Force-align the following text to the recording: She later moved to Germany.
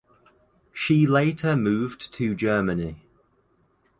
She 0.73 1.05
later 1.05 1.55
moved 1.55 2.11
to 2.15 2.33
Germany. 2.33 3.03